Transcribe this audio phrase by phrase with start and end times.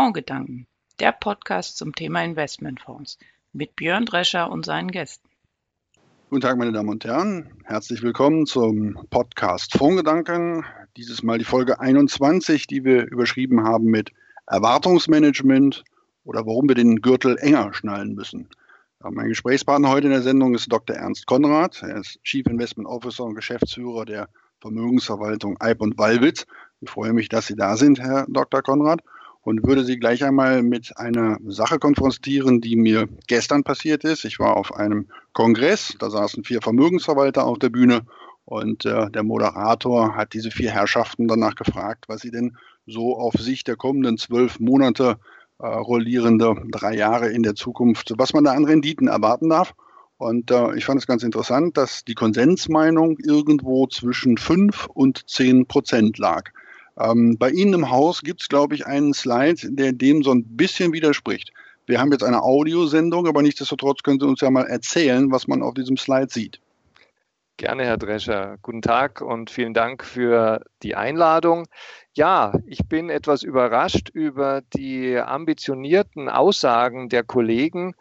[0.00, 0.66] Fondsgedanken,
[0.98, 3.18] der Podcast zum Thema Investmentfonds
[3.52, 5.28] mit Björn Drescher und seinen Gästen.
[6.30, 7.50] Guten Tag, meine Damen und Herren.
[7.64, 10.64] Herzlich willkommen zum Podcast Fondsgedanken.
[10.96, 14.10] Dieses Mal die Folge 21, die wir überschrieben haben mit
[14.46, 15.84] Erwartungsmanagement
[16.24, 18.48] oder warum wir den Gürtel enger schnallen müssen.
[19.00, 20.96] Mein Gesprächspartner heute in der Sendung ist Dr.
[20.96, 21.82] Ernst Konrad.
[21.82, 24.30] Er ist Chief Investment Officer und Geschäftsführer der
[24.62, 26.46] Vermögensverwaltung Eib und Wallwitz.
[26.80, 28.62] Ich freue mich, dass Sie da sind, Herr Dr.
[28.62, 29.02] Konrad,
[29.42, 34.24] und würde Sie gleich einmal mit einer Sache konfrontieren, die mir gestern passiert ist.
[34.24, 38.02] Ich war auf einem Kongress, da saßen vier Vermögensverwalter auf der Bühne
[38.44, 43.34] und äh, der Moderator hat diese vier Herrschaften danach gefragt, was sie denn so auf
[43.34, 45.18] Sicht der kommenden zwölf Monate
[45.58, 49.74] äh, rollierende drei Jahre in der Zukunft, was man da an Renditen erwarten darf.
[50.16, 55.66] Und äh, ich fand es ganz interessant, dass die Konsensmeinung irgendwo zwischen fünf und zehn
[55.66, 56.50] Prozent lag.
[57.00, 60.44] Ähm, bei Ihnen im Haus gibt es, glaube ich, einen Slide, der dem so ein
[60.44, 61.52] bisschen widerspricht.
[61.86, 65.62] Wir haben jetzt eine Audiosendung, aber nichtsdestotrotz können Sie uns ja mal erzählen, was man
[65.62, 66.60] auf diesem Slide sieht.
[67.56, 68.56] Gerne, Herr Drescher.
[68.62, 71.66] Guten Tag und vielen Dank für die Einladung.
[72.14, 77.94] Ja, ich bin etwas überrascht über die ambitionierten Aussagen der Kollegen.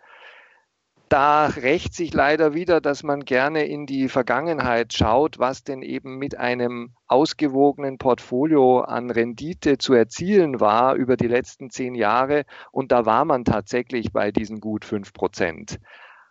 [1.09, 6.19] Da rächt sich leider wieder, dass man gerne in die Vergangenheit schaut, was denn eben
[6.19, 12.45] mit einem ausgewogenen Portfolio an Rendite zu erzielen war über die letzten zehn Jahre.
[12.71, 15.79] Und da war man tatsächlich bei diesen gut fünf Prozent.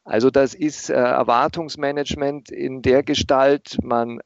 [0.05, 4.21] Also das ist äh, Erwartungsmanagement in der Gestalt, man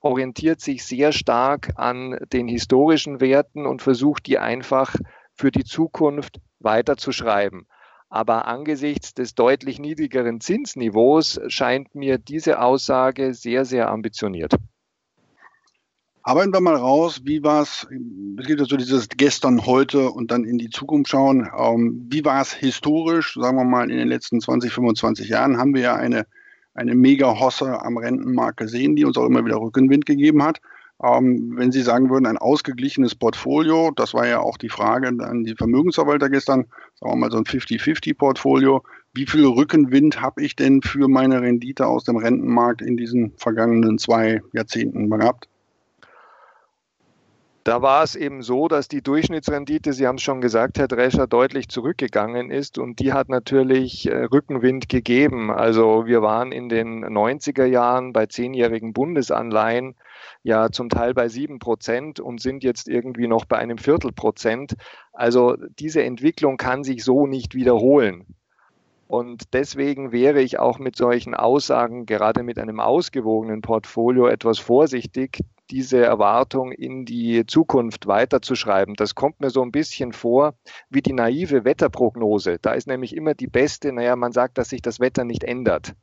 [0.00, 4.94] orientiert sich sehr stark an den historischen Werten und versucht die einfach
[5.34, 7.66] für die Zukunft weiterzuschreiben.
[8.10, 14.54] Aber angesichts des deutlich niedrigeren Zinsniveaus scheint mir diese Aussage sehr, sehr ambitioniert.
[16.22, 17.86] Arbeiten wir mal raus, wie war es,
[18.38, 21.48] es gibt ja so dieses gestern, heute und dann in die Zukunft schauen.
[21.58, 25.74] Ähm, wie war es historisch, sagen wir mal in den letzten 20, 25 Jahren, haben
[25.74, 26.26] wir ja eine,
[26.74, 30.60] eine Mega-Hosse am Rentenmarkt gesehen, die uns auch immer wieder Rückenwind gegeben hat.
[31.02, 35.44] Ähm, wenn Sie sagen würden, ein ausgeglichenes Portfolio, das war ja auch die Frage an
[35.44, 36.66] die Vermögensverwalter gestern,
[36.98, 38.82] sagen wir mal so ein 50-50-Portfolio,
[39.14, 43.98] wie viel Rückenwind habe ich denn für meine Rendite aus dem Rentenmarkt in diesen vergangenen
[43.98, 45.48] zwei Jahrzehnten gehabt?
[47.68, 51.26] Da war es eben so, dass die Durchschnittsrendite, Sie haben es schon gesagt, Herr Drescher,
[51.26, 55.50] deutlich zurückgegangen ist und die hat natürlich äh, Rückenwind gegeben.
[55.50, 59.96] Also wir waren in den 90er Jahren bei zehnjährigen Bundesanleihen
[60.42, 64.74] ja zum Teil bei sieben Prozent und sind jetzt irgendwie noch bei einem Viertelprozent.
[65.12, 68.24] Also diese Entwicklung kann sich so nicht wiederholen.
[69.08, 75.40] Und deswegen wäre ich auch mit solchen Aussagen, gerade mit einem ausgewogenen Portfolio, etwas vorsichtig,
[75.70, 78.94] diese Erwartung in die Zukunft weiterzuschreiben.
[78.94, 80.54] Das kommt mir so ein bisschen vor
[80.90, 82.58] wie die naive Wetterprognose.
[82.60, 85.94] Da ist nämlich immer die beste, naja, man sagt, dass sich das Wetter nicht ändert.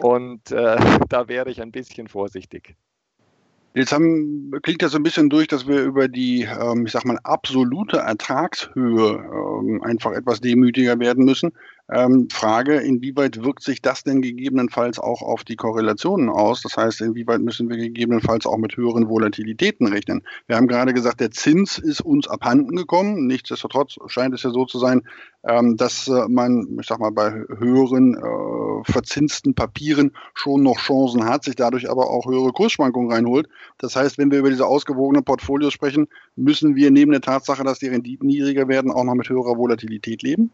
[0.00, 0.76] Und äh,
[1.08, 2.76] da wäre ich ein bisschen vorsichtig.
[3.76, 7.04] Jetzt haben, klingt ja so ein bisschen durch, dass wir über die, ähm, ich sag
[7.04, 11.52] mal, absolute Ertragshöhe ähm, einfach etwas demütiger werden müssen.
[11.88, 16.62] Ähm, Frage, inwieweit wirkt sich das denn gegebenenfalls auch auf die Korrelationen aus?
[16.62, 20.22] Das heißt, inwieweit müssen wir gegebenenfalls auch mit höheren Volatilitäten rechnen?
[20.48, 23.28] Wir haben gerade gesagt, der Zins ist uns abhanden gekommen.
[23.28, 25.02] Nichtsdestotrotz scheint es ja so zu sein,
[25.44, 31.24] ähm, dass äh, man, ich sag mal, bei höheren äh, verzinsten Papieren schon noch Chancen
[31.24, 33.48] hat, sich dadurch aber auch höhere Kursschwankungen reinholt.
[33.78, 37.78] Das heißt, wenn wir über diese ausgewogenen Portfolios sprechen, müssen wir neben der Tatsache, dass
[37.78, 40.50] die Renditen niedriger werden, auch noch mit höherer Volatilität leben?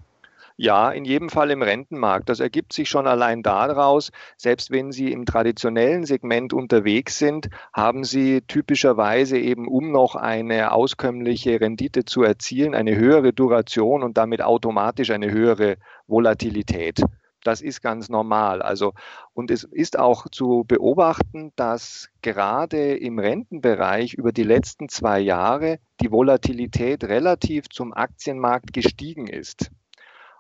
[0.56, 2.28] Ja, in jedem Fall im Rentenmarkt.
[2.28, 8.04] Das ergibt sich schon allein daraus, selbst wenn Sie im traditionellen Segment unterwegs sind, haben
[8.04, 14.43] Sie typischerweise eben, um noch eine auskömmliche Rendite zu erzielen, eine höhere Duration und damit
[14.43, 15.76] automatisch eine höhere
[16.06, 17.02] Volatilität.
[17.44, 18.62] Das ist ganz normal.
[18.62, 18.93] Also,
[19.32, 25.78] und es ist auch zu beobachten, dass gerade im Rentenbereich über die letzten zwei Jahre
[26.00, 29.70] die Volatilität relativ zum Aktienmarkt gestiegen ist.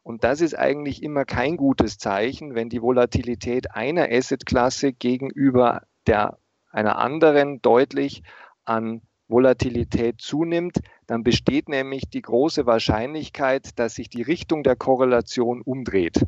[0.02, 6.38] Und das ist eigentlich immer kein gutes Zeichen, wenn die Volatilität einer Assetklasse gegenüber der,
[6.70, 8.22] einer anderen deutlich
[8.64, 15.62] an Volatilität zunimmt, dann besteht nämlich die große Wahrscheinlichkeit, dass sich die Richtung der Korrelation
[15.62, 16.20] umdreht.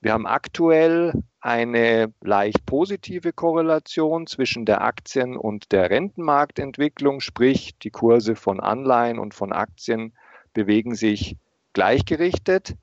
[0.00, 7.90] Wir haben aktuell eine leicht positive Korrelation zwischen der Aktien- und der Rentenmarktentwicklung, sprich die
[7.90, 10.12] Kurse von Anleihen und von Aktien
[10.52, 11.36] bewegen sich
[11.76, 12.74] gleichgerichtet.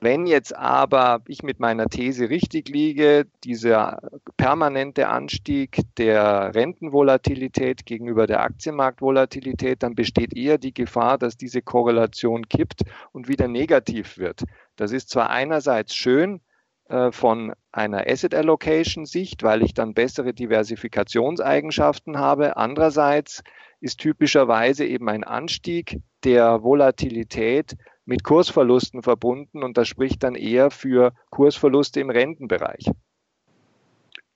[0.00, 4.00] Wenn jetzt aber ich mit meiner These richtig liege, dieser
[4.36, 12.48] permanente Anstieg der Rentenvolatilität gegenüber der Aktienmarktvolatilität, dann besteht eher die Gefahr, dass diese Korrelation
[12.48, 12.82] kippt
[13.12, 14.42] und wieder negativ wird.
[14.74, 16.40] Das ist zwar einerseits schön
[16.88, 22.56] äh, von einer Asset Allocation Sicht, weil ich dann bessere Diversifikationseigenschaften habe.
[22.56, 23.44] Andererseits
[23.80, 27.76] ist typischerweise eben ein Anstieg der Volatilität
[28.08, 32.90] mit Kursverlusten verbunden und das spricht dann eher für Kursverluste im Rentenbereich.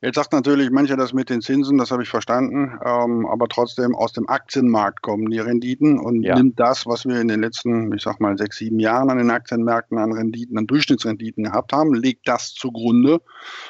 [0.04, 3.94] Jetzt sagt natürlich mancher das mit den Zinsen, das habe ich verstanden, ähm, aber trotzdem
[3.94, 6.34] aus dem Aktienmarkt kommen die Renditen und ja.
[6.34, 9.31] nimmt das, was wir in den letzten, ich sag mal, sechs, sieben Jahren an den
[9.31, 13.20] Aktienmärkten an Renditen, an Durchschnittsrenditen gehabt haben, legt das zugrunde.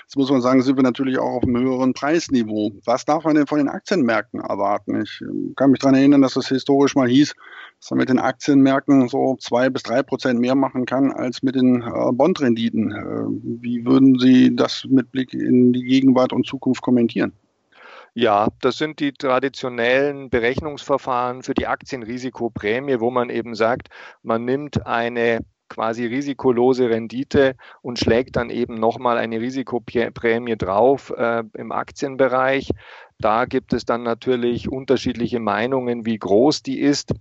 [0.04, 2.72] Jetzt muss man sagen, sind wir natürlich auch auf einem höheren Preisniveau.
[2.86, 5.02] Was darf man denn von den Aktienmärkten erwarten?
[5.02, 7.34] Ich ähm, kann mich daran erinnern, dass es historisch mal hieß,
[7.78, 11.56] dass man mit den Aktienmärkten so zwei bis drei Prozent mehr machen kann als mit
[11.56, 12.90] den äh, Bondrenditen.
[12.90, 17.32] Äh, wie würden Sie das mit Blick in die Gegenwart und Zukunft kommentieren?
[18.14, 23.88] Ja, das sind die traditionellen Berechnungsverfahren für die Aktienrisikoprämie, wo man eben sagt,
[24.22, 25.40] man nimmt eine
[25.70, 32.68] quasi risikolose Rendite und schlägt dann eben nochmal eine Risikoprämie drauf äh, im Aktienbereich.
[33.18, 37.14] Da gibt es dann natürlich unterschiedliche Meinungen, wie groß die ist.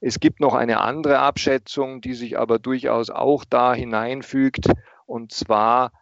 [0.00, 4.70] Es gibt noch eine andere Abschätzung, die sich aber durchaus auch da hineinfügt,
[5.04, 5.92] und zwar,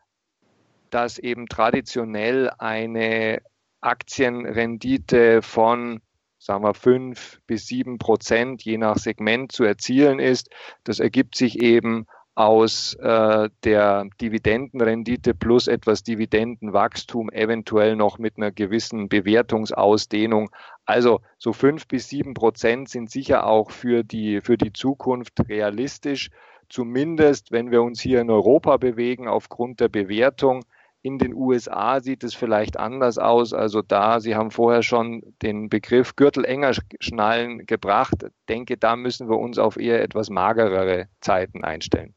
[0.91, 3.43] dass eben traditionell eine
[3.81, 6.01] Aktienrendite von
[6.39, 10.49] sagen wir, fünf bis sieben Prozent je nach Segment zu erzielen ist.
[10.85, 12.07] Das ergibt sich eben
[12.37, 20.51] aus äh, der Dividendenrendite plus etwas Dividendenwachstum, eventuell noch mit einer gewissen Bewertungsausdehnung.
[20.85, 26.31] Also so fünf bis sieben Prozent sind sicher auch für die, für die Zukunft realistisch.
[26.69, 30.65] Zumindest, wenn wir uns hier in Europa bewegen, aufgrund der Bewertung.
[31.07, 33.53] In den USA sieht es vielleicht anders aus.
[33.53, 38.25] Also da, Sie haben vorher schon den Begriff Gürtel enger schnallen gebracht.
[38.25, 42.13] Ich denke, da müssen wir uns auf eher etwas magerere Zeiten einstellen.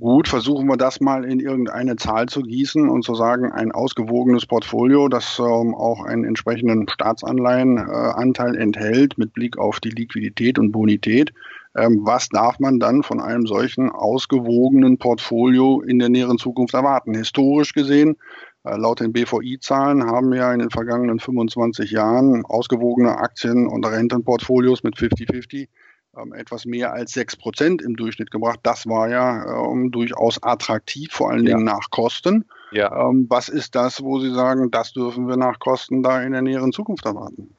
[0.00, 4.46] Gut, versuchen wir das mal in irgendeine Zahl zu gießen und zu sagen, ein ausgewogenes
[4.46, 10.72] Portfolio, das ähm, auch einen entsprechenden Staatsanleihenanteil äh, enthält mit Blick auf die Liquidität und
[10.72, 11.32] Bonität.
[11.74, 17.14] Ähm, was darf man dann von einem solchen ausgewogenen Portfolio in der näheren Zukunft erwarten?
[17.14, 18.16] Historisch gesehen,
[18.64, 24.82] äh, laut den BVI-Zahlen haben wir in den vergangenen 25 Jahren ausgewogene Aktien- und Rentenportfolios
[24.82, 25.68] mit 50-50
[26.16, 28.60] ähm, etwas mehr als sechs Prozent im Durchschnitt gebracht.
[28.62, 31.74] Das war ja ähm, durchaus attraktiv, vor allen Dingen ja.
[31.74, 32.44] nach Kosten.
[32.70, 33.08] Ja.
[33.08, 36.42] Ähm, was ist das, wo Sie sagen, das dürfen wir nach Kosten da in der
[36.42, 37.54] näheren Zukunft erwarten?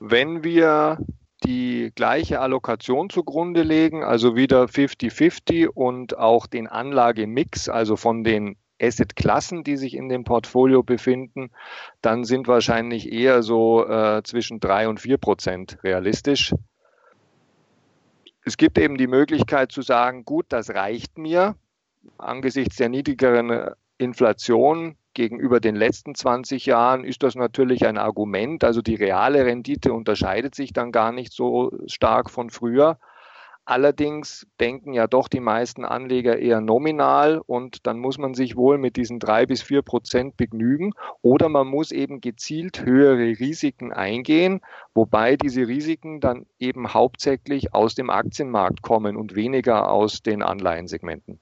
[0.00, 0.98] Wenn wir
[1.44, 8.56] die gleiche Allokation zugrunde legen, also wieder 50-50 und auch den Anlagemix, also von den
[8.80, 11.50] Asset-Klassen, die sich in dem Portfolio befinden,
[12.00, 16.54] dann sind wahrscheinlich eher so äh, zwischen drei und vier Prozent realistisch.
[18.44, 21.56] Es gibt eben die Möglichkeit zu sagen, gut, das reicht mir
[22.16, 28.64] angesichts der niedrigeren äh, Inflation gegenüber den letzten 20 Jahren ist das natürlich ein Argument.
[28.64, 32.98] Also die reale Rendite unterscheidet sich dann gar nicht so stark von früher.
[33.68, 38.78] Allerdings denken ja doch die meisten Anleger eher nominal und dann muss man sich wohl
[38.78, 44.62] mit diesen drei bis vier Prozent begnügen oder man muss eben gezielt höhere Risiken eingehen,
[44.94, 51.38] wobei diese Risiken dann eben hauptsächlich aus dem Aktienmarkt kommen und weniger aus den Anleihensegmenten.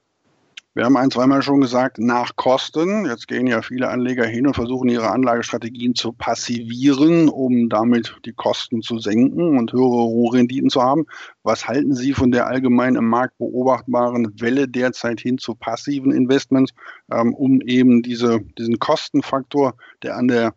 [0.76, 3.06] Wir haben ein, zweimal schon gesagt, nach Kosten.
[3.06, 8.35] Jetzt gehen ja viele Anleger hin und versuchen ihre Anlagestrategien zu passivieren, um damit die
[8.35, 11.06] Kosten zu senken und höhere Rohrenditen zu haben.
[11.42, 16.75] Was halten Sie von der allgemein im Markt beobachtbaren Welle derzeit hin zu passiven Investments,
[17.11, 20.52] ähm, um eben diese, diesen Kostenfaktor, der an der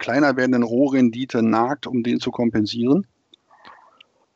[0.00, 3.06] kleiner werdenden Rohrendite nagt, um den zu kompensieren?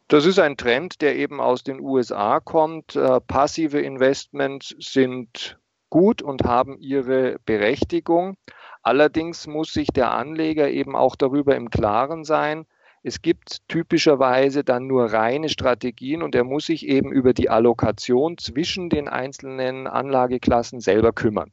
[0.09, 2.95] Das ist ein Trend, der eben aus den USA kommt.
[2.95, 5.59] Äh, passive Investments sind
[5.89, 8.37] gut und haben ihre Berechtigung.
[8.83, 12.67] Allerdings muss sich der Anleger eben auch darüber im Klaren sein,
[13.07, 18.39] es gibt typischerweise dann nur reine Strategien und er muss sich eben über die Allokation
[18.39, 21.53] zwischen den einzelnen Anlageklassen selber kümmern.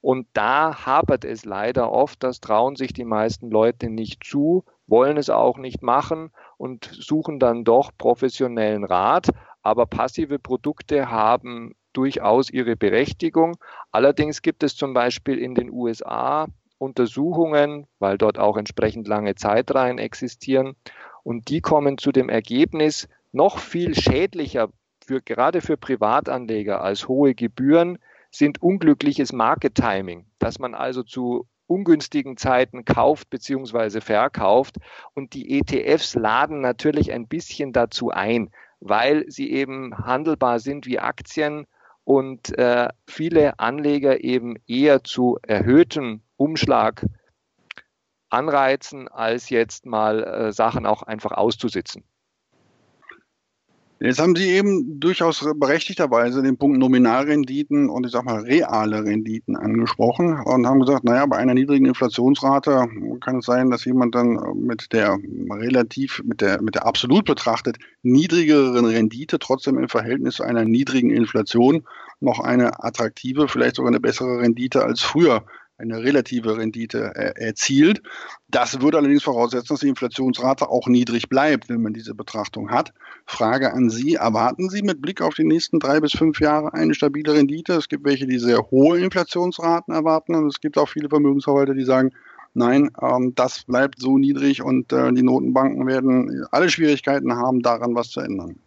[0.00, 5.16] Und da hapert es leider oft, das trauen sich die meisten Leute nicht zu, wollen
[5.16, 9.28] es auch nicht machen und suchen dann doch professionellen Rat.
[9.62, 13.56] Aber passive Produkte haben durchaus ihre Berechtigung.
[13.90, 16.46] Allerdings gibt es zum Beispiel in den USA
[16.78, 20.74] Untersuchungen, weil dort auch entsprechend lange Zeitreihen existieren.
[21.22, 24.68] Und die kommen zu dem Ergebnis, noch viel schädlicher
[25.04, 27.98] für, gerade für Privatanleger als hohe Gebühren
[28.30, 34.00] sind unglückliches Market Timing, dass man also zu ungünstigen Zeiten kauft bzw.
[34.00, 34.76] verkauft.
[35.14, 38.50] Und die ETFs laden natürlich ein bisschen dazu ein,
[38.80, 41.66] weil sie eben handelbar sind wie Aktien
[42.04, 47.06] und äh, viele Anleger eben eher zu erhöhtem Umschlag
[48.28, 52.04] anreizen, als jetzt mal äh, Sachen auch einfach auszusitzen.
[54.04, 59.54] Jetzt haben Sie eben durchaus berechtigterweise den Punkt Nominalrenditen und ich sag mal reale Renditen
[59.54, 62.88] angesprochen und haben gesagt, naja, bei einer niedrigen Inflationsrate
[63.20, 65.18] kann es sein, dass jemand dann mit der
[65.50, 71.10] relativ, mit der, mit der absolut betrachtet niedrigeren Rendite trotzdem im Verhältnis zu einer niedrigen
[71.10, 71.84] Inflation
[72.18, 75.44] noch eine attraktive, vielleicht sogar eine bessere Rendite als früher
[75.82, 78.02] eine relative Rendite erzielt.
[78.48, 82.92] Das würde allerdings voraussetzen, dass die Inflationsrate auch niedrig bleibt, wenn man diese Betrachtung hat.
[83.26, 86.94] Frage an Sie, erwarten Sie mit Blick auf die nächsten drei bis fünf Jahre eine
[86.94, 87.74] stabile Rendite?
[87.74, 91.84] Es gibt welche, die sehr hohe Inflationsraten erwarten und es gibt auch viele Vermögensverwalter, die
[91.84, 92.10] sagen,
[92.54, 97.94] nein, ähm, das bleibt so niedrig und äh, die Notenbanken werden alle Schwierigkeiten haben, daran
[97.94, 98.58] was zu ändern.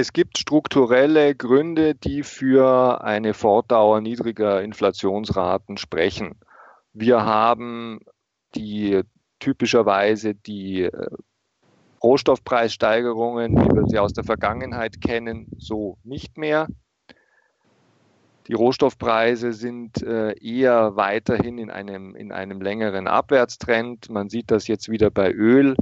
[0.00, 6.36] Es gibt strukturelle Gründe, die für eine Fortdauer niedriger Inflationsraten sprechen.
[6.92, 7.98] Wir haben
[8.54, 9.00] die
[9.40, 11.08] typischerweise die äh,
[12.00, 16.68] Rohstoffpreissteigerungen, wie wir sie aus der Vergangenheit kennen, so nicht mehr.
[18.46, 24.10] Die Rohstoffpreise sind äh, eher weiterhin in einem, in einem längeren Abwärtstrend.
[24.10, 25.74] Man sieht das jetzt wieder bei Öl.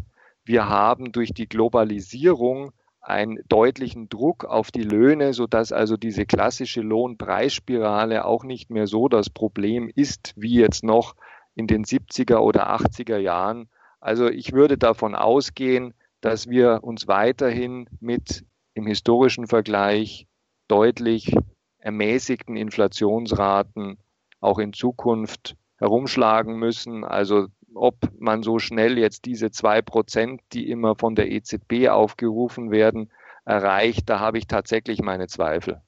[0.42, 2.72] Wir haben durch die Globalisierung
[3.06, 9.08] einen deutlichen Druck auf die Löhne, sodass also diese klassische Lohnpreisspirale auch nicht mehr so
[9.08, 11.14] das Problem ist, wie jetzt noch
[11.54, 13.68] in den 70er oder 80er Jahren.
[14.00, 18.44] Also ich würde davon ausgehen, dass wir uns weiterhin mit
[18.74, 20.26] im historischen Vergleich
[20.66, 21.32] deutlich
[21.78, 23.98] ermäßigten Inflationsraten
[24.40, 27.04] auch in Zukunft herumschlagen müssen.
[27.04, 27.46] Also
[27.76, 33.10] ob man so schnell jetzt diese zwei Prozent, die immer von der EZB aufgerufen werden,
[33.44, 35.80] erreicht, da habe ich tatsächlich meine Zweifel.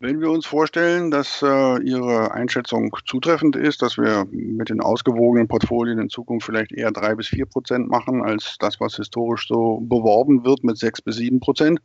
[0.00, 5.48] Wenn wir uns vorstellen, dass äh, Ihre Einschätzung zutreffend ist, dass wir mit den ausgewogenen
[5.48, 9.80] Portfolien in Zukunft vielleicht eher drei bis vier Prozent machen, als das, was historisch so
[9.80, 11.80] beworben wird mit sechs bis sieben Prozent,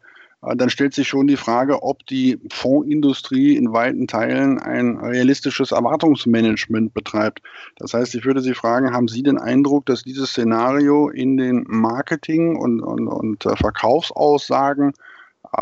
[0.56, 6.94] dann stellt sich schon die Frage, ob die Fondsindustrie in weiten Teilen ein realistisches Erwartungsmanagement
[6.94, 7.42] betreibt.
[7.78, 11.66] Das heißt, ich würde Sie fragen, haben Sie den Eindruck, dass dieses Szenario in den
[11.68, 14.94] Marketing- und, und, und äh, Verkaufsaussagen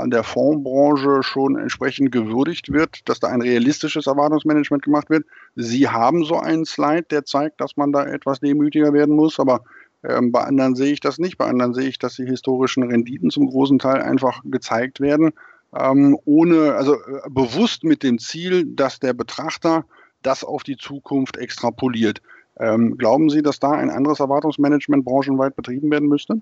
[0.05, 5.25] der Fondsbranche schon entsprechend gewürdigt wird, dass da ein realistisches Erwartungsmanagement gemacht wird?
[5.55, 9.63] Sie haben so einen Slide, der zeigt, dass man da etwas demütiger werden muss, aber
[10.03, 11.37] ähm, bei anderen sehe ich das nicht.
[11.37, 15.31] Bei anderen sehe ich, dass die historischen Renditen zum großen Teil einfach gezeigt werden,
[15.77, 19.85] ähm, ohne, also äh, bewusst mit dem Ziel, dass der Betrachter
[20.21, 22.21] das auf die Zukunft extrapoliert.
[22.59, 26.41] Ähm, glauben Sie, dass da ein anderes Erwartungsmanagement branchenweit betrieben werden müsste?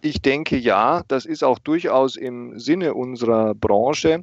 [0.00, 4.22] Ich denke ja, das ist auch durchaus im Sinne unserer Branche.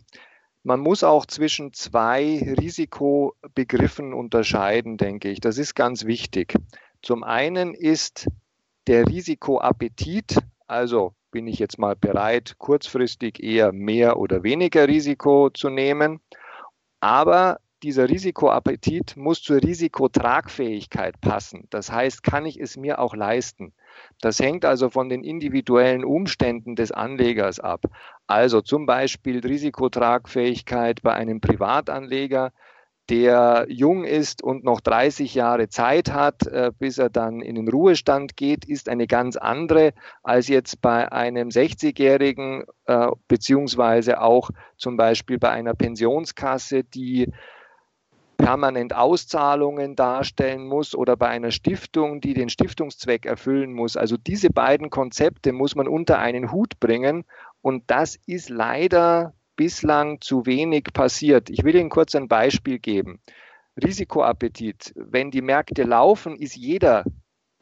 [0.63, 5.39] Man muss auch zwischen zwei Risikobegriffen unterscheiden, denke ich.
[5.39, 6.55] Das ist ganz wichtig.
[7.01, 8.27] Zum einen ist
[8.87, 10.37] der Risikoappetit,
[10.67, 16.19] also bin ich jetzt mal bereit, kurzfristig eher mehr oder weniger Risiko zu nehmen.
[16.99, 21.67] Aber dieser Risikoappetit muss zur Risikotragfähigkeit passen.
[21.69, 23.73] Das heißt, kann ich es mir auch leisten?
[24.21, 27.85] Das hängt also von den individuellen Umständen des Anlegers ab.
[28.27, 32.51] Also zum Beispiel Risikotragfähigkeit bei einem Privatanleger
[33.09, 37.67] der jung ist und noch 30 Jahre Zeit hat, äh, bis er dann in den
[37.67, 44.95] Ruhestand geht, ist eine ganz andere als jetzt bei einem 60-Jährigen, äh, beziehungsweise auch zum
[44.95, 47.31] Beispiel bei einer Pensionskasse, die
[48.37, 53.97] permanent Auszahlungen darstellen muss oder bei einer Stiftung, die den Stiftungszweck erfüllen muss.
[53.97, 57.25] Also diese beiden Konzepte muss man unter einen Hut bringen
[57.61, 61.49] und das ist leider bislang zu wenig passiert.
[61.49, 63.19] Ich will Ihnen kurz ein Beispiel geben.
[63.83, 64.93] Risikoappetit.
[64.95, 67.03] Wenn die Märkte laufen, ist jeder,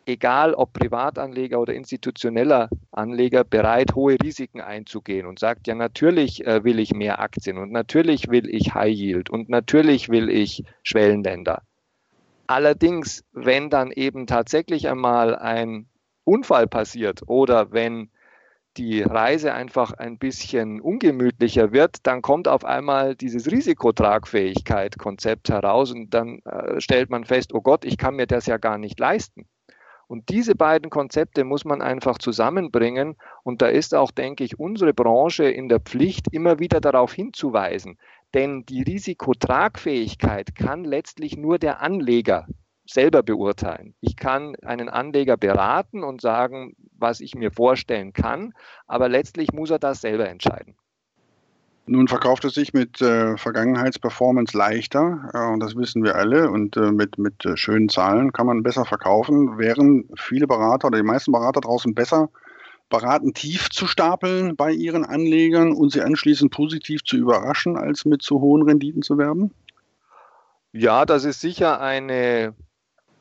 [0.06, 6.64] egal ob Privatanleger oder institutioneller Anleger, bereit, hohe Risiken einzugehen und sagt, ja, natürlich äh,
[6.64, 11.64] will ich mehr Aktien und natürlich will ich High Yield und natürlich will ich Schwellenländer.
[12.46, 15.88] Allerdings, wenn dann eben tatsächlich einmal ein
[16.26, 18.12] Unfall passiert oder wenn
[18.78, 26.14] die Reise einfach ein bisschen ungemütlicher wird, dann kommt auf einmal dieses Risikotragfähigkeit-Konzept heraus und
[26.14, 29.48] dann äh, stellt man fest, oh Gott, ich kann mir das ja gar nicht leisten.
[30.08, 33.18] Und diese beiden Konzepte muss man einfach zusammenbringen.
[33.44, 37.98] Und da ist auch, denke ich, unsere Branche in der Pflicht, immer wieder darauf hinzuweisen.
[38.34, 42.48] Denn die Risikotragfähigkeit kann letztlich nur der Anleger
[42.88, 43.94] selber beurteilen.
[44.02, 48.54] Ich kann einen Anleger beraten und sagen, was ich mir vorstellen kann,
[48.88, 50.76] aber letztlich muss er das selber entscheiden.
[51.90, 56.76] Nun verkauft es sich mit äh, Vergangenheitsperformance leichter, äh, und das wissen wir alle, und
[56.76, 61.06] äh, mit, mit äh, schönen Zahlen kann man besser verkaufen, wären viele Berater oder die
[61.06, 62.30] meisten Berater draußen besser
[62.90, 68.22] beraten, tief zu stapeln bei ihren Anlegern und sie anschließend positiv zu überraschen, als mit
[68.22, 69.52] zu hohen Renditen zu werben?
[70.74, 72.54] Ja, das ist sicher eine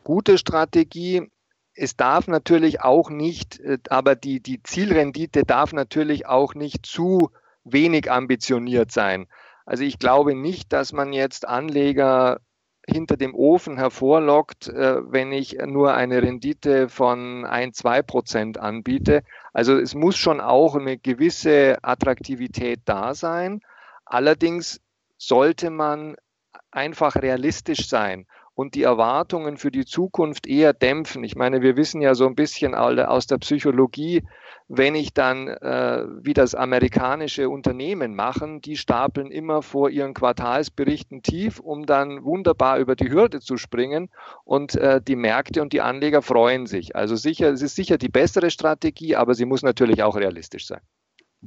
[0.06, 1.28] gute Strategie.
[1.74, 7.30] Es darf natürlich auch nicht, äh, aber die, die Zielrendite darf natürlich auch nicht zu
[7.64, 9.26] wenig ambitioniert sein.
[9.64, 12.38] Also ich glaube nicht, dass man jetzt Anleger
[12.86, 19.24] hinter dem Ofen hervorlockt, äh, wenn ich nur eine Rendite von ein, zwei Prozent anbiete.
[19.52, 23.60] Also es muss schon auch eine gewisse Attraktivität da sein.
[24.04, 24.80] Allerdings
[25.18, 26.14] sollte man
[26.70, 31.22] einfach realistisch sein und die Erwartungen für die Zukunft eher dämpfen.
[31.24, 34.22] Ich meine, wir wissen ja so ein bisschen aus der Psychologie,
[34.66, 41.22] wenn ich dann äh, wie das amerikanische Unternehmen machen, die stapeln immer vor ihren Quartalsberichten
[41.22, 44.08] tief, um dann wunderbar über die Hürde zu springen
[44.44, 46.96] und äh, die Märkte und die Anleger freuen sich.
[46.96, 50.80] Also sicher, es ist sicher die bessere Strategie, aber sie muss natürlich auch realistisch sein.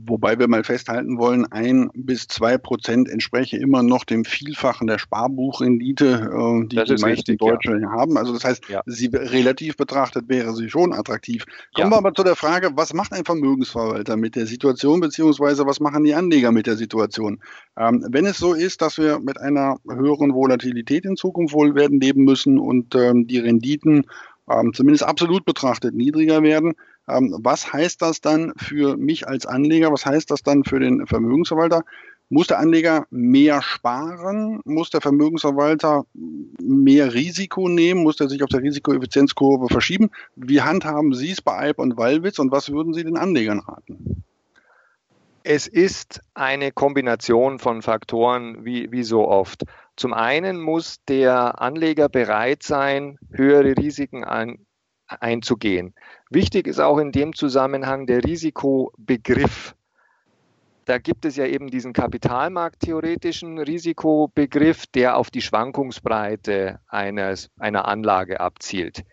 [0.06, 5.00] Wobei wir mal festhalten wollen, ein bis zwei Prozent entspreche immer noch dem Vielfachen der
[5.00, 7.90] Sparbuchrendite, äh, die das die meisten richtig, Deutsche ja.
[7.90, 8.18] haben.
[8.18, 8.82] Also das heißt, ja.
[8.86, 11.46] sie relativ betrachtet wäre sie schon attraktiv.
[11.74, 11.96] Kommen ja.
[11.96, 16.04] wir aber zu der Frage, was macht ein Vermögensverwalter mit der Situation, beziehungsweise was machen
[16.04, 17.42] die Anleger mit der Situation?
[17.78, 22.00] Ähm, wenn es so ist, dass wir mit einer höheren Volatilität in Zukunft wohl werden
[22.00, 24.06] leben müssen und ähm, die Renditen
[24.50, 26.74] ähm, zumindest absolut betrachtet niedriger werden,
[27.10, 29.92] was heißt das dann für mich als Anleger?
[29.92, 31.84] Was heißt das dann für den Vermögensverwalter?
[32.30, 34.62] Muss der Anleger mehr sparen?
[34.64, 36.06] Muss der Vermögensverwalter
[36.62, 38.04] mehr Risiko nehmen?
[38.04, 40.12] Muss er sich auf der Risikoeffizienzkurve verschieben?
[40.36, 44.24] Wie handhaben Sie es bei Alp und Wallwitz und was würden Sie den Anlegern raten?
[45.44, 49.64] Es ist eine Kombination von Faktoren wie, wie so oft.
[49.96, 54.60] Zum einen muss der Anleger bereit sein, höhere Risiken an,
[55.08, 55.96] einzugehen.
[56.32, 59.76] Wichtig ist auch in dem Zusammenhang der Risikobegriff.
[60.86, 68.40] Da gibt es ja eben diesen kapitalmarkttheoretischen Risikobegriff, der auf die Schwankungsbreite eines, einer Anlage
[68.40, 69.06] abzielt.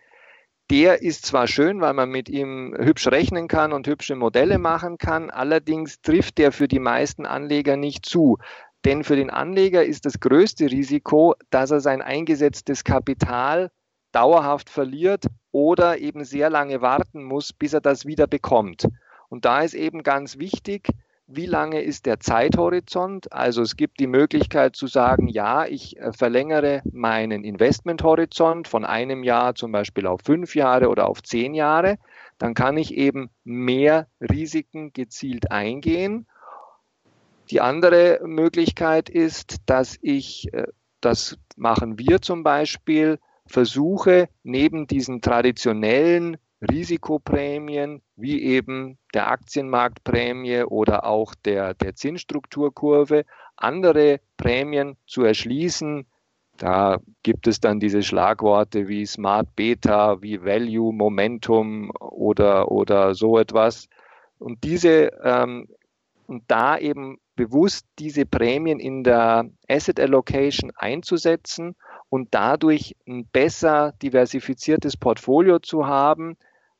[0.70, 4.98] Der ist zwar schön, weil man mit ihm hübsch rechnen kann und hübsche Modelle machen
[4.98, 8.36] kann, allerdings trifft der für die meisten Anleger nicht zu.
[8.84, 13.70] Denn für den Anleger ist das größte Risiko, dass er sein eingesetztes Kapital
[14.12, 15.26] dauerhaft verliert
[15.56, 18.86] oder eben sehr lange warten muss, bis er das wieder bekommt.
[19.30, 20.90] Und da ist eben ganz wichtig,
[21.26, 23.32] wie lange ist der Zeithorizont?
[23.32, 29.24] Also es gibt die Möglichkeit zu sagen, ja, ich äh, verlängere meinen Investmenthorizont von einem
[29.24, 31.96] Jahr zum Beispiel auf fünf Jahre oder auf zehn Jahre.
[32.36, 36.26] Dann kann ich eben mehr Risiken gezielt eingehen.
[37.50, 40.66] Die andere Möglichkeit ist, dass ich, äh,
[41.00, 51.04] das machen wir zum Beispiel, versuche neben diesen traditionellen Risikoprämien wie eben der Aktienmarktprämie oder
[51.04, 53.24] auch der, der Zinsstrukturkurve
[53.56, 56.06] andere Prämien zu erschließen.
[56.56, 63.38] Da gibt es dann diese Schlagworte wie Smart Beta, wie Value, Momentum oder, oder so
[63.38, 63.88] etwas.
[64.38, 65.68] Und diese ähm,
[66.26, 71.76] und da eben bewusst diese Prämien in der Asset Allocation einzusetzen
[72.08, 76.36] und dadurch ein besser diversifiziertes Portfolio zu haben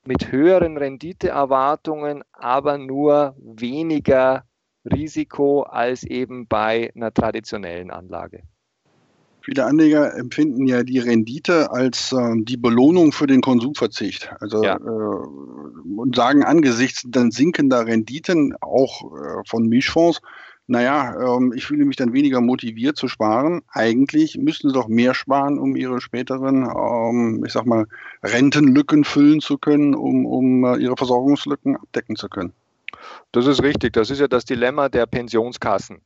[0.07, 4.45] mit höheren Renditeerwartungen, aber nur weniger
[4.85, 8.43] Risiko als eben bei einer traditionellen Anlage.
[9.41, 14.33] Viele Anleger empfinden ja die Rendite als äh, die Belohnung für den Konsumverzicht.
[14.41, 14.77] Also ja.
[14.77, 20.21] äh, und sagen angesichts dann sinkender Renditen auch äh, von Mischfonds,
[20.69, 23.63] naja, ähm, ich fühle mich dann weniger motiviert zu sparen.
[23.69, 27.87] Eigentlich müssten sie doch mehr sparen, um ihre späteren, ähm, ich sag mal,
[28.23, 32.53] Rentenlücken füllen zu können, um, um äh, ihre Versorgungslücken abdecken zu können.
[33.31, 33.93] Das ist richtig.
[33.93, 36.01] Das ist ja das Dilemma der Pensionskassen.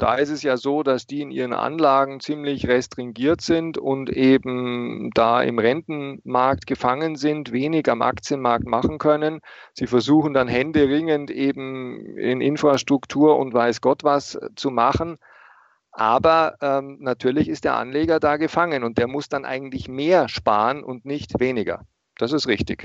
[0.00, 5.10] Da ist es ja so, dass die in ihren Anlagen ziemlich restringiert sind und eben
[5.12, 9.42] da im Rentenmarkt gefangen sind, wenig am Aktienmarkt machen können.
[9.74, 15.18] Sie versuchen dann händeringend eben in Infrastruktur und weiß Gott was zu machen.
[15.92, 20.82] Aber ähm, natürlich ist der Anleger da gefangen und der muss dann eigentlich mehr sparen
[20.82, 21.84] und nicht weniger.
[22.16, 22.84] das ist richtig.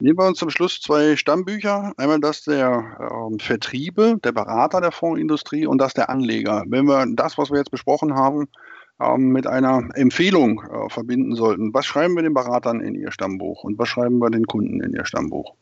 [0.00, 1.92] Nehmen wir uns zum Schluss zwei Stammbücher.
[1.96, 6.64] Einmal das der ähm, Vertriebe, der Berater der Fondsindustrie und das der Anleger.
[6.66, 8.48] Wenn wir das, was wir jetzt besprochen haben,
[9.00, 13.64] ähm, mit einer Empfehlung äh, verbinden sollten, was schreiben wir den Beratern in ihr Stammbuch
[13.64, 15.54] und was schreiben wir den Kunden in ihr Stammbuch?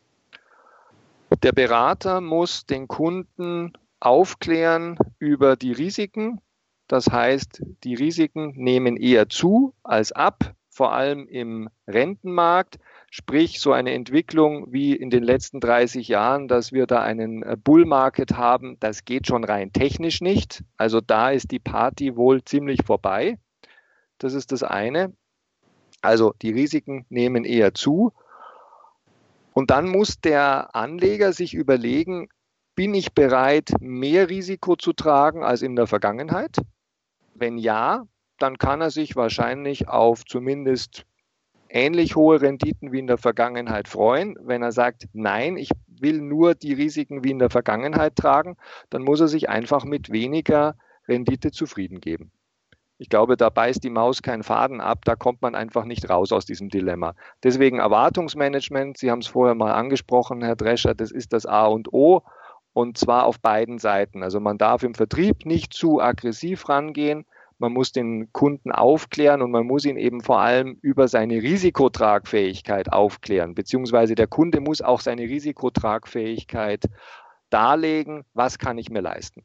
[1.43, 6.41] Der Berater muss den Kunden aufklären über die Risiken.
[6.89, 12.79] Das heißt, die Risiken nehmen eher zu als ab, vor allem im Rentenmarkt.
[13.13, 17.57] Sprich, so eine Entwicklung wie in den letzten 30 Jahren, dass wir da einen äh,
[17.57, 20.63] Bull Market haben, das geht schon rein technisch nicht.
[20.77, 23.37] Also da ist die Party wohl ziemlich vorbei.
[24.19, 25.13] Das ist das eine.
[26.03, 28.13] Also die Risiken nehmen eher zu.
[29.55, 32.29] Und dann muss der Anleger sich überlegen,
[32.77, 36.59] bin ich bereit, mehr Risiko zu tragen als in der Vergangenheit?
[37.35, 38.07] Wenn ja,
[38.39, 41.05] dann kann er sich wahrscheinlich auf zumindest
[41.71, 44.37] ähnlich hohe Renditen wie in der Vergangenheit freuen.
[44.41, 48.57] Wenn er sagt, nein, ich will nur die Risiken wie in der Vergangenheit tragen,
[48.91, 50.75] dann muss er sich einfach mit weniger
[51.09, 52.33] Rendite zufrieden geben.
[52.99, 56.33] Ich glaube, da beißt die Maus keinen Faden ab, da kommt man einfach nicht raus
[56.33, 57.15] aus diesem Dilemma.
[57.43, 61.95] Deswegen Erwartungsmanagement, Sie haben es vorher mal angesprochen, Herr Drescher, das ist das A und
[61.95, 62.23] O
[62.75, 64.23] und zwar auf beiden Seiten.
[64.23, 67.25] Also man darf im Vertrieb nicht zu aggressiv rangehen,
[67.61, 72.93] man muss den Kunden aufklären und man muss ihn eben vor allem über seine Risikotragfähigkeit
[72.93, 76.87] aufklären, beziehungsweise der Kunde muss auch seine Risikotragfähigkeit
[77.51, 79.45] darlegen, was kann ich mir leisten.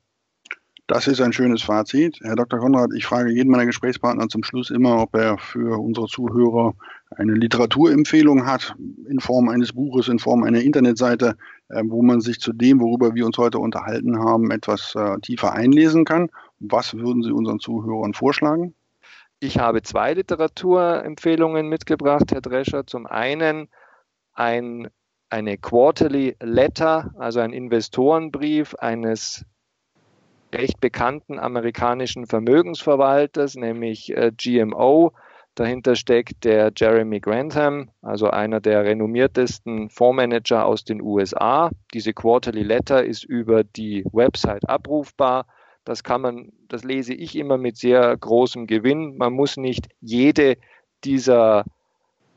[0.88, 2.20] Das ist ein schönes Fazit.
[2.22, 2.60] Herr Dr.
[2.60, 6.76] Konrad, ich frage jeden meiner Gesprächspartner zum Schluss immer, ob er für unsere Zuhörer
[7.18, 8.76] eine Literaturempfehlung hat,
[9.10, 11.38] in Form eines Buches, in Form einer Internetseite,
[11.70, 16.06] wo man sich zu dem, worüber wir uns heute unterhalten haben, etwas äh, tiefer einlesen
[16.06, 16.30] kann.
[16.60, 18.76] Was würden Sie unseren Zuhörern vorschlagen?
[19.40, 22.88] Ich habe zwei Literaturempfehlungen mitgebracht, Herr Drescher.
[22.88, 23.68] Zum einen
[24.34, 24.90] ein,
[25.30, 29.46] eine Quarterly Letter, also ein Investorenbrief eines
[30.54, 35.12] recht bekannten amerikanischen Vermögensverwalters, nämlich äh, GMO.
[35.56, 41.72] Dahinter steckt der Jeremy Grantham, also einer der renommiertesten Fondsmanager aus den USA.
[41.94, 45.48] Diese Quarterly Letter ist über die Website abrufbar.
[45.86, 49.16] Das kann man, das lese ich immer mit sehr großem Gewinn.
[49.16, 50.58] Man muss nicht jede
[51.06, 51.64] dieser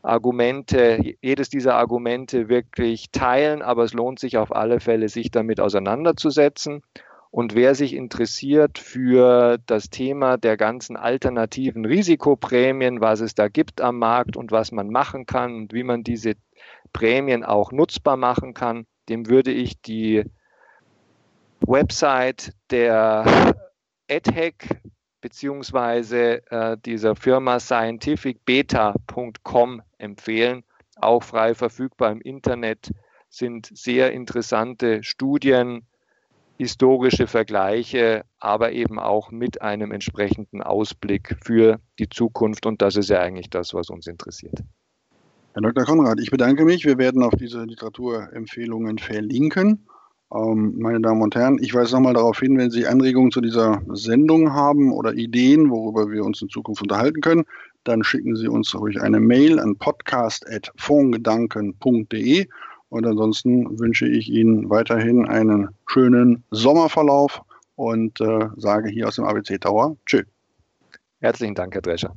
[0.03, 5.59] Argumente, jedes dieser Argumente wirklich teilen, aber es lohnt sich auf alle Fälle, sich damit
[5.59, 6.83] auseinanderzusetzen.
[7.31, 13.81] Und wer sich interessiert für das Thema der ganzen alternativen Risikoprämien, was es da gibt
[13.81, 16.35] am Markt und was man machen kann und wie man diese
[16.93, 20.25] Prämien auch nutzbar machen kann, dem würde ich die
[21.61, 23.55] Website der
[24.11, 24.81] AdHack
[25.21, 30.65] beziehungsweise äh, dieser Firma scientificbeta.com empfehlen.
[30.97, 32.91] Auch frei verfügbar im Internet
[33.29, 35.87] sind sehr interessante Studien,
[36.59, 42.67] historische Vergleiche, aber eben auch mit einem entsprechenden Ausblick für die Zukunft.
[42.67, 44.65] Und das ist ja eigentlich das, was uns interessiert.
[45.55, 45.85] Herr Dr.
[45.85, 46.85] Konrad, ich bedanke mich.
[46.85, 49.87] Wir werden auf diese Literaturempfehlungen verlinken.
[50.35, 53.81] Ähm, meine Damen und Herren, ich weise nochmal darauf hin, wenn Sie Anregungen zu dieser
[53.93, 57.45] Sendung haben oder Ideen, worüber wir uns in Zukunft unterhalten können,
[57.85, 62.47] dann schicken Sie uns ruhig eine Mail an podcast.fondgedanken.de
[62.91, 67.43] und ansonsten wünsche ich Ihnen weiterhin einen schönen Sommerverlauf
[67.77, 70.27] und äh, sage hier aus dem ABC Tower Tschüss.
[71.21, 72.17] Herzlichen Dank, Herr Drescher.